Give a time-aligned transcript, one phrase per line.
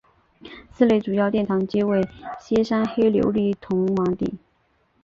[0.73, 2.01] 寺内主要殿堂皆为
[2.39, 4.39] 歇山黑琉璃筒瓦顶。